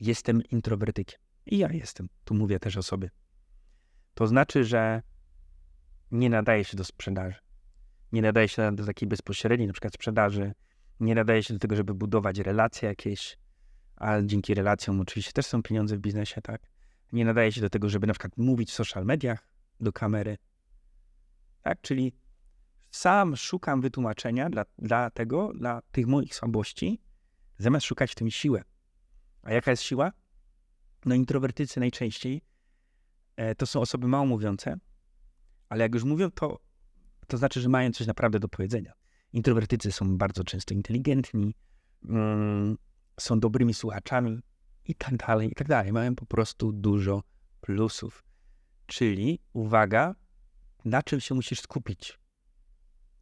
Jestem 0.00 0.42
introwertykiem. 0.42 1.20
I 1.46 1.58
ja 1.58 1.72
jestem. 1.72 2.08
Tu 2.24 2.34
mówię 2.34 2.58
też 2.58 2.76
o 2.76 2.82
sobie. 2.82 3.10
To 4.14 4.26
znaczy, 4.26 4.64
że 4.64 5.02
nie 6.10 6.30
nadaje 6.30 6.64
się 6.64 6.76
do 6.76 6.84
sprzedaży. 6.84 7.38
Nie 8.12 8.22
nadaje 8.22 8.48
się 8.48 8.76
do 8.76 8.86
takiej 8.86 9.08
bezpośredniej, 9.08 9.66
na 9.66 9.72
przykład 9.72 9.94
sprzedaży. 9.94 10.52
Nie 11.02 11.14
nadaje 11.14 11.42
się 11.42 11.54
do 11.54 11.60
tego, 11.60 11.76
żeby 11.76 11.94
budować 11.94 12.38
relacje 12.38 12.88
jakieś, 12.88 13.38
ale 13.96 14.26
dzięki 14.26 14.54
relacjom 14.54 15.00
oczywiście 15.00 15.32
też 15.32 15.46
są 15.46 15.62
pieniądze 15.62 15.96
w 15.96 16.00
biznesie, 16.00 16.42
tak? 16.42 16.62
Nie 17.12 17.24
nadaje 17.24 17.52
się 17.52 17.60
do 17.60 17.70
tego, 17.70 17.88
żeby 17.88 18.06
na 18.06 18.12
przykład 18.12 18.36
mówić 18.36 18.70
w 18.70 18.74
social 18.74 19.04
mediach 19.04 19.48
do 19.80 19.92
kamery. 19.92 20.38
Tak, 21.62 21.80
czyli 21.80 22.12
sam 22.90 23.36
szukam 23.36 23.80
wytłumaczenia 23.80 24.50
dla, 24.50 24.64
dla 24.78 25.10
tego, 25.10 25.52
dla 25.54 25.82
tych 25.92 26.06
moich 26.06 26.34
słabości, 26.34 27.00
zamiast 27.58 27.86
szukać 27.86 28.12
w 28.12 28.14
tym 28.14 28.30
siłę. 28.30 28.62
A 29.42 29.52
jaka 29.52 29.70
jest 29.70 29.82
siła? 29.82 30.12
No 31.04 31.14
introwertycy 31.14 31.80
najczęściej 31.80 32.42
e, 33.36 33.54
to 33.54 33.66
są 33.66 33.80
osoby 33.80 34.08
mało 34.08 34.26
mówiące, 34.26 34.76
ale 35.68 35.82
jak 35.82 35.94
już 35.94 36.04
mówią, 36.04 36.30
to, 36.30 36.58
to 37.26 37.36
znaczy, 37.36 37.60
że 37.60 37.68
mają 37.68 37.90
coś 37.90 38.06
naprawdę 38.06 38.40
do 38.40 38.48
powiedzenia. 38.48 39.01
Introwertycy 39.32 39.92
są 39.92 40.18
bardzo 40.18 40.44
często 40.44 40.74
inteligentni, 40.74 41.54
mm, 42.04 42.76
są 43.20 43.40
dobrymi 43.40 43.74
słuchaczami 43.74 44.42
i 44.84 44.94
tak 44.94 45.16
dalej, 45.16 45.50
i 45.50 45.54
tak 45.54 45.68
dalej. 45.68 45.92
Mają 45.92 46.14
po 46.14 46.26
prostu 46.26 46.72
dużo 46.72 47.22
plusów. 47.60 48.24
Czyli, 48.86 49.40
uwaga, 49.52 50.14
na 50.84 51.02
czym 51.02 51.20
się 51.20 51.34
musisz 51.34 51.60
skupić? 51.60 52.18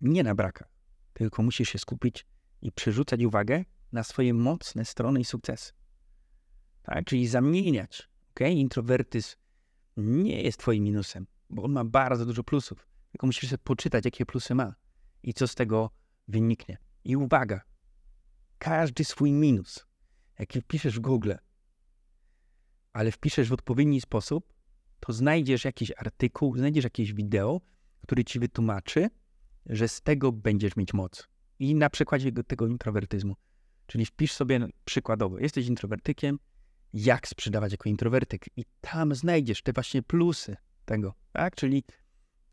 Nie 0.01 0.23
na 0.23 0.35
brakach, 0.35 0.73
tylko 1.13 1.43
musisz 1.43 1.69
się 1.69 1.79
skupić 1.79 2.27
i 2.63 2.73
przerzucać 2.73 3.25
uwagę 3.25 3.65
na 3.93 4.03
swoje 4.03 4.35
mocne 4.35 4.85
strony 4.85 5.21
i 5.21 5.25
sukcesy. 5.25 5.73
Tak? 6.83 7.05
Czyli 7.05 7.27
zamieniać. 7.27 8.09
Okay? 8.31 8.51
Introwertyzm 8.51 9.37
nie 9.97 10.43
jest 10.43 10.59
twoim 10.59 10.85
minusem 10.85 11.27
bo 11.51 11.63
on 11.63 11.73
ma 11.73 11.85
bardzo 11.85 12.27
dużo 12.27 12.45
plusów. 12.45 12.89
Tylko 13.13 13.27
musisz 13.27 13.51
sobie 13.51 13.59
poczytać, 13.59 14.05
jakie 14.05 14.27
plusy 14.27 14.55
ma 14.55 14.75
i 15.23 15.35
co 15.35 15.49
z 15.49 15.55
tego 15.55 15.91
wyniknie. 16.31 16.79
I 17.05 17.17
uwaga, 17.17 17.61
każdy 18.59 19.05
swój 19.05 19.33
minus, 19.33 19.87
jaki 20.39 20.61
wpiszesz 20.61 20.97
w 20.97 21.01
Google, 21.01 21.33
ale 22.93 23.13
wpiszesz 23.13 23.49
w 23.49 23.53
odpowiedni 23.53 24.01
sposób, 24.01 24.55
to 25.01 25.13
znajdziesz 25.13 25.65
jakiś 25.65 25.93
artykuł, 25.97 26.57
znajdziesz 26.57 26.85
jakieś 26.85 27.13
wideo, 27.13 27.61
który 28.03 28.25
ci 28.25 28.39
wytłumaczy, 28.39 29.09
że 29.67 29.89
z 29.89 30.01
tego 30.01 30.33
będziesz 30.33 30.77
mieć 30.77 30.95
moc. 30.95 31.29
I 31.59 31.75
na 31.75 31.91
przykładzie 31.91 32.33
tego 32.33 32.67
introwertyzmu. 32.67 33.37
Czyli 33.87 34.07
wpisz 34.07 34.33
sobie 34.33 34.69
przykładowo, 34.85 35.39
jesteś 35.39 35.67
introwertykiem, 35.67 36.39
jak 36.93 37.29
sprzedawać 37.29 37.73
jako 37.73 37.89
introwertyk 37.89 38.47
i 38.57 38.65
tam 38.81 39.15
znajdziesz 39.15 39.63
te 39.63 39.73
właśnie 39.73 40.03
plusy, 40.03 40.57
tego, 40.85 41.15
tak? 41.33 41.57
Czyli 41.57 41.85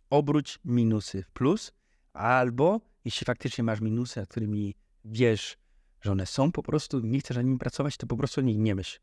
obróć 0.09 0.59
minusy 0.65 1.23
w 1.23 1.31
plus, 1.31 1.71
albo 2.13 2.81
jeśli 3.07 3.25
faktycznie 3.25 3.63
masz 3.63 3.81
minusy, 3.81 4.19
nad 4.19 4.29
którymi 4.29 4.75
wiesz, 5.05 5.57
że 6.01 6.11
one 6.11 6.25
są 6.25 6.51
po 6.51 6.63
prostu, 6.63 6.99
nie 6.99 7.19
chcesz 7.19 7.37
na 7.37 7.43
nimi 7.43 7.57
pracować, 7.57 7.97
to 7.97 8.07
po 8.07 8.17
prostu 8.17 8.41
o 8.41 8.43
nich 8.43 8.57
nie 8.57 8.75
myśl. 8.75 8.99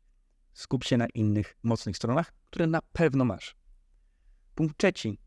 Skup 0.53 0.83
się 0.83 0.97
na 0.97 1.07
innych 1.07 1.57
mocnych 1.63 1.97
stronach, 1.97 2.33
które 2.45 2.67
na 2.67 2.79
pewno 2.81 3.25
masz. 3.25 3.55
Punkt 4.55 4.77
trzeci. 4.77 5.19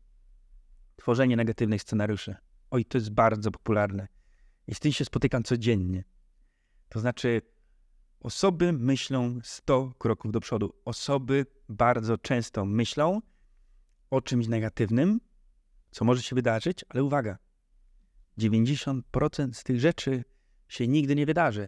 Tworzenie 0.95 1.35
negatywnych 1.35 1.81
scenariuszy. 1.81 2.35
Oj, 2.71 2.85
to 2.85 2.97
jest 2.97 3.09
bardzo 3.09 3.51
popularne. 3.51 4.07
I 4.67 4.75
z 4.75 4.79
tym 4.79 4.91
się 4.91 5.05
spotykam 5.05 5.43
codziennie. 5.43 6.03
To 6.89 6.99
znaczy, 6.99 7.41
osoby 8.19 8.73
myślą 8.73 9.39
100 9.43 9.93
kroków 9.97 10.31
do 10.31 10.39
przodu. 10.39 10.73
Osoby 10.85 11.45
bardzo 11.69 12.17
często 12.17 12.65
myślą, 12.65 13.21
o 14.09 14.21
czymś 14.21 14.47
negatywnym, 14.47 15.19
co 15.91 16.05
może 16.05 16.21
się 16.21 16.35
wydarzyć, 16.35 16.85
ale 16.89 17.03
uwaga, 17.03 17.37
90% 18.39 19.53
z 19.53 19.63
tych 19.63 19.79
rzeczy 19.79 20.23
się 20.67 20.87
nigdy 20.87 21.15
nie 21.15 21.25
wydarzy. 21.25 21.67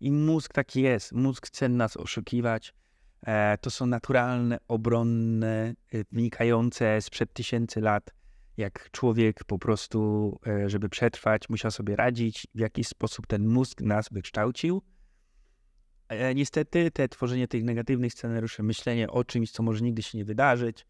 I 0.00 0.12
mózg 0.12 0.52
taki 0.52 0.82
jest. 0.82 1.12
Mózg 1.12 1.46
chce 1.46 1.68
nas 1.68 1.96
oszukiwać. 1.96 2.74
E, 3.26 3.58
to 3.58 3.70
są 3.70 3.86
naturalne, 3.86 4.58
obronne, 4.68 5.74
e, 5.92 6.04
wynikające 6.12 7.00
sprzed 7.00 7.32
tysięcy 7.32 7.80
lat, 7.80 8.10
jak 8.56 8.90
człowiek 8.90 9.44
po 9.44 9.58
prostu, 9.58 10.38
e, 10.46 10.68
żeby 10.70 10.88
przetrwać, 10.88 11.48
musiał 11.48 11.70
sobie 11.70 11.96
radzić, 11.96 12.46
w 12.54 12.60
jaki 12.60 12.84
sposób 12.84 13.26
ten 13.26 13.48
mózg 13.48 13.80
nas 13.80 14.08
wykształcił. 14.10 14.82
Niestety, 16.34 16.90
te 16.90 17.08
tworzenie 17.08 17.48
tych 17.48 17.64
negatywnych 17.64 18.12
scenariuszy, 18.12 18.62
myślenie 18.62 19.10
o 19.10 19.24
czymś, 19.24 19.50
co 19.50 19.62
może 19.62 19.84
nigdy 19.84 20.02
się 20.02 20.18
nie 20.18 20.24
wydarzyć, 20.24 20.86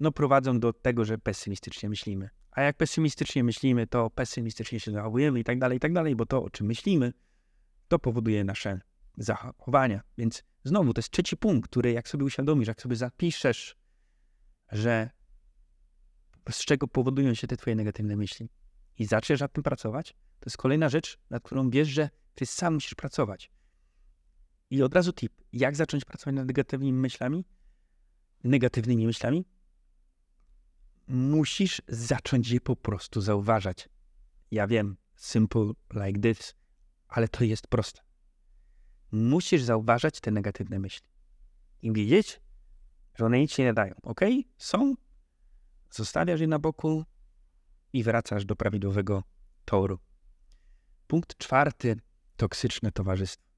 no 0.00 0.12
prowadzą 0.12 0.60
do 0.60 0.72
tego, 0.72 1.04
że 1.04 1.18
pesymistycznie 1.18 1.88
myślimy. 1.88 2.30
A 2.50 2.62
jak 2.62 2.76
pesymistycznie 2.76 3.44
myślimy, 3.44 3.86
to 3.86 4.10
pesymistycznie 4.10 4.80
się 4.80 4.90
zachowujemy 4.90 5.40
i 5.40 5.44
tak 5.44 5.58
dalej, 5.58 5.76
i 5.76 5.80
tak 5.80 5.92
dalej, 5.92 6.16
bo 6.16 6.26
to, 6.26 6.44
o 6.44 6.50
czym 6.50 6.66
myślimy, 6.66 7.12
to 7.88 7.98
powoduje 7.98 8.44
nasze 8.44 8.80
zachowania. 9.16 10.02
Więc 10.18 10.42
Znowu, 10.64 10.94
to 10.94 10.98
jest 10.98 11.10
trzeci 11.10 11.36
punkt, 11.36 11.70
który 11.70 11.92
jak 11.92 12.08
sobie 12.08 12.24
uświadomisz, 12.24 12.68
jak 12.68 12.82
sobie 12.82 12.96
zapiszesz, 12.96 13.76
że 14.72 15.10
z 16.50 16.64
czego 16.64 16.88
powodują 16.88 17.34
się 17.34 17.46
te 17.46 17.56
twoje 17.56 17.76
negatywne 17.76 18.16
myśli 18.16 18.48
i 18.98 19.06
zaczniesz 19.06 19.40
nad 19.40 19.52
tym 19.52 19.62
pracować, 19.62 20.12
to 20.12 20.46
jest 20.46 20.56
kolejna 20.56 20.88
rzecz, 20.88 21.18
nad 21.30 21.42
którą 21.42 21.70
wiesz, 21.70 21.88
że 21.88 22.10
ty 22.34 22.46
sam 22.46 22.74
musisz 22.74 22.94
pracować. 22.94 23.50
I 24.70 24.82
od 24.82 24.94
razu 24.94 25.12
tip, 25.12 25.32
jak 25.52 25.76
zacząć 25.76 26.04
pracować 26.04 26.34
nad 26.34 26.46
negatywnymi 26.46 26.98
myślami? 26.98 27.44
Negatywnymi 28.44 29.06
myślami? 29.06 29.44
Musisz 31.08 31.82
zacząć 31.88 32.50
je 32.50 32.60
po 32.60 32.76
prostu 32.76 33.20
zauważać. 33.20 33.88
Ja 34.50 34.66
wiem, 34.66 34.96
simple 35.16 35.72
like 35.90 36.20
this, 36.20 36.54
ale 37.08 37.28
to 37.28 37.44
jest 37.44 37.66
proste. 37.66 38.00
Musisz 39.12 39.62
zauważać 39.62 40.20
te 40.20 40.30
negatywne 40.30 40.78
myśli 40.78 41.08
i 41.82 41.92
wiedzieć, 41.92 42.40
że 43.14 43.26
one 43.26 43.38
nic 43.38 43.52
się 43.52 43.62
nie 43.62 43.74
dają. 43.74 43.94
Ok? 44.02 44.20
Są, 44.58 44.94
zostawiasz 45.90 46.40
je 46.40 46.46
na 46.46 46.58
boku 46.58 47.04
i 47.92 48.02
wracasz 48.02 48.44
do 48.44 48.56
prawidłowego 48.56 49.22
toru. 49.64 49.98
Punkt 51.06 51.38
czwarty. 51.38 51.96
Toksyczne 52.36 52.92
towarzystwo. 52.92 53.48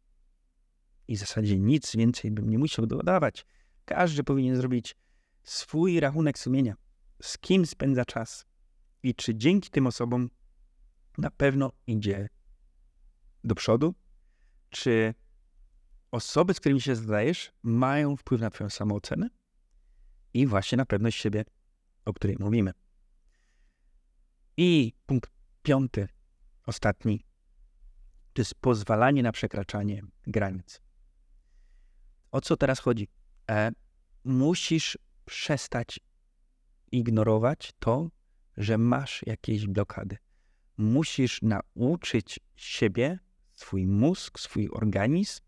I 1.09 1.17
w 1.17 1.21
zasadzie 1.21 1.59
nic 1.59 1.97
więcej 1.97 2.31
bym 2.31 2.51
nie 2.51 2.59
musiał 2.59 2.87
dodawać. 2.87 3.47
Każdy 3.85 4.25
powinien 4.25 4.57
zrobić 4.57 4.97
swój 5.45 6.01
rachunek 6.01 6.39
sumienia. 6.39 6.75
Z 7.23 7.39
kim 7.39 7.67
spędza 7.67 8.05
czas 8.05 8.47
i 9.03 9.15
czy 9.15 9.35
dzięki 9.35 9.71
tym 9.71 9.87
osobom 9.87 10.31
na 11.19 11.31
pewno 11.31 11.73
idzie 11.87 12.29
do 13.45 13.55
przodu, 13.55 13.95
czy 14.71 15.15
osoby, 16.11 16.55
z 16.55 16.61
którymi 16.61 16.81
się 16.81 16.97
zadajesz, 16.97 17.53
mają 17.63 18.17
wpływ 18.17 18.41
na 18.41 18.51
Twoją 18.51 18.71
samoocenę 18.71 19.29
i 20.35 20.47
właśnie 20.47 20.77
na 20.77 20.87
pewność 20.87 21.21
siebie, 21.21 21.45
o 22.05 22.13
której 22.13 22.37
mówimy. 22.41 22.73
I 24.57 24.93
punkt 25.07 25.31
piąty, 25.63 26.09
ostatni, 26.67 27.25
to 28.33 28.41
jest 28.41 28.55
pozwalanie 28.55 29.23
na 29.23 29.33
przekraczanie 29.33 30.03
granic. 30.27 30.81
O 32.31 32.41
co 32.41 32.57
teraz 32.57 32.81
chodzi? 32.81 33.09
E, 33.51 33.73
musisz 34.25 34.99
przestać 35.25 36.01
ignorować 36.97 37.73
to, 37.79 38.11
że 38.57 38.79
masz 38.79 39.23
jakieś 39.27 39.67
blokady. 39.67 40.17
Musisz 40.77 41.43
nauczyć 41.43 42.41
siebie, 42.57 43.19
swój 43.53 43.87
mózg, 43.87 44.39
swój 44.39 44.69
organizm 44.71 45.41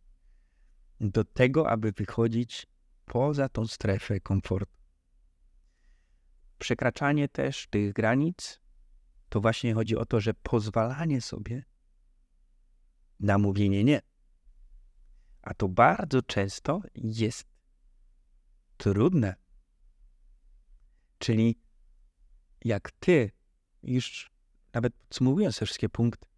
do 1.00 1.25
tego, 1.25 1.71
aby 1.71 1.93
wychodzić 1.93 2.67
poza 3.05 3.49
tą 3.49 3.67
strefę 3.67 4.21
komfortu. 4.21 4.73
Przekraczanie 6.59 7.28
też 7.28 7.67
tych 7.67 7.93
granic 7.93 8.61
to 9.28 9.40
właśnie 9.40 9.75
chodzi 9.75 9.97
o 9.97 10.07
to, 10.07 10.21
że 10.21 10.35
pozwalanie 10.35 11.21
sobie 11.21 11.64
na 13.21 13.38
mówienie 13.38 13.85
nie. 13.85 14.00
A 15.43 15.55
to 15.55 15.69
bardzo 15.69 16.23
często 16.23 16.81
jest 16.95 17.47
trudne. 18.76 19.35
Czyli 21.19 21.59
jak 22.65 22.91
ty, 22.91 23.31
już 23.83 24.31
nawet 24.73 24.95
podsumowując 24.95 25.59
te 25.59 25.67
wszystkie 25.67 25.89
punkty, 25.89 26.29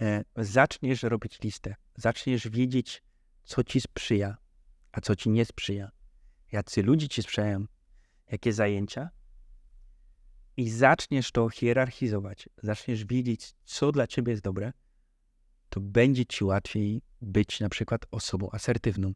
e, 0.00 0.24
zaczniesz 0.36 1.02
robić 1.02 1.40
listę, 1.40 1.74
zaczniesz 1.96 2.48
wiedzieć, 2.48 3.02
co 3.44 3.64
ci 3.64 3.80
sprzyja, 3.80 4.36
a 4.92 5.00
co 5.00 5.16
ci 5.16 5.30
nie 5.30 5.44
sprzyja, 5.44 5.90
jacy 6.52 6.82
ludzie 6.82 7.08
ci 7.08 7.22
sprzyjają, 7.22 7.64
jakie 8.30 8.52
zajęcia, 8.52 9.10
i 10.56 10.70
zaczniesz 10.70 11.32
to 11.32 11.48
hierarchizować, 11.48 12.48
zaczniesz 12.62 13.04
wiedzieć, 13.04 13.54
co 13.64 13.92
dla 13.92 14.06
ciebie 14.06 14.30
jest 14.30 14.42
dobre, 14.42 14.72
to 15.68 15.80
będzie 15.80 16.26
ci 16.26 16.44
łatwiej 16.44 17.02
być 17.20 17.60
na 17.60 17.68
przykład 17.68 18.06
osobą 18.10 18.50
asertywną. 18.50 19.12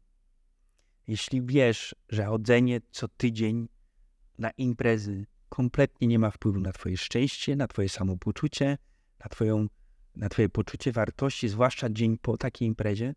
Jeśli 1.07 1.41
wiesz, 1.41 1.95
że 2.09 2.25
chodzenie 2.25 2.81
co 2.91 3.07
tydzień 3.07 3.67
na 4.37 4.51
imprezy 4.51 5.25
kompletnie 5.49 6.07
nie 6.07 6.19
ma 6.19 6.31
wpływu 6.31 6.59
na 6.59 6.71
twoje 6.71 6.97
szczęście, 6.97 7.55
na 7.55 7.67
twoje 7.67 7.89
samopoczucie, 7.89 8.77
na, 9.19 9.29
twoją, 9.29 9.67
na 10.15 10.29
twoje 10.29 10.49
poczucie 10.49 10.91
wartości, 10.91 11.49
zwłaszcza 11.49 11.89
dzień 11.89 12.17
po 12.17 12.37
takiej 12.37 12.67
imprezie, 12.67 13.15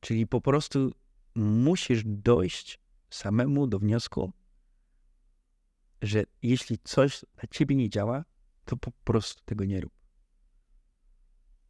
czyli 0.00 0.26
po 0.26 0.40
prostu 0.40 0.92
musisz 1.34 2.02
dojść 2.04 2.80
samemu 3.10 3.66
do 3.66 3.78
wniosku, 3.78 4.32
że 6.02 6.24
jeśli 6.42 6.78
coś 6.84 7.24
dla 7.34 7.44
ciebie 7.50 7.76
nie 7.76 7.90
działa, 7.90 8.24
to 8.64 8.76
po 8.76 8.90
prostu 9.04 9.44
tego 9.44 9.64
nie 9.64 9.80
rób. 9.80 9.92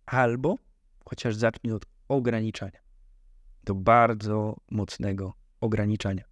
Albo 0.06 0.58
chociaż 1.04 1.36
zacznij 1.36 1.72
od 1.72 1.86
ograniczania. 2.08 2.80
Do 3.64 3.74
bardzo 3.74 4.56
mocnego 4.70 5.34
ograniczania. 5.60 6.31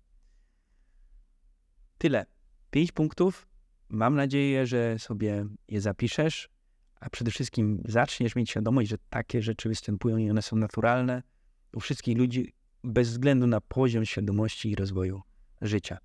Tyle. 2.00 2.26
Pięć 2.70 2.92
punktów. 2.92 3.48
Mam 3.88 4.14
nadzieję, 4.14 4.66
że 4.66 4.98
sobie 4.98 5.46
je 5.68 5.80
zapiszesz, 5.80 6.48
a 7.00 7.10
przede 7.10 7.30
wszystkim 7.30 7.82
zaczniesz 7.84 8.36
mieć 8.36 8.50
świadomość, 8.50 8.90
że 8.90 8.96
takie 9.10 9.42
rzeczy 9.42 9.68
występują 9.68 10.16
i 10.16 10.30
one 10.30 10.42
są 10.42 10.56
naturalne 10.56 11.22
u 11.72 11.80
wszystkich 11.80 12.18
ludzi 12.18 12.52
bez 12.84 13.08
względu 13.08 13.46
na 13.46 13.60
poziom 13.60 14.04
świadomości 14.04 14.70
i 14.70 14.74
rozwoju 14.74 15.22
życia. 15.60 15.98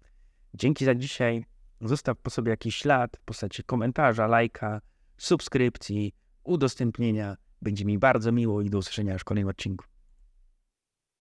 Dzięki 0.53 0.86
za 0.86 0.95
dzisiaj. 0.95 1.45
Zostaw 1.81 2.17
po 2.17 2.29
sobie 2.29 2.49
jakiś 2.49 2.75
ślad 2.75 3.17
w 3.17 3.21
postaci 3.25 3.63
komentarza, 3.63 4.27
lajka, 4.27 4.81
subskrypcji, 5.17 6.13
udostępnienia. 6.43 7.38
Będzie 7.62 7.86
mi 7.86 7.99
bardzo 7.99 8.31
miło 8.31 8.62
i 8.62 8.69
do 8.69 8.77
usłyszenia 8.77 9.17
w 9.17 9.23
kolejnym 9.23 9.49
odcinku. 9.49 9.86